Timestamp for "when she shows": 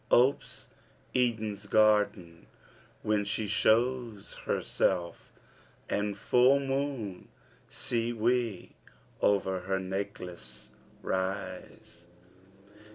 3.03-4.33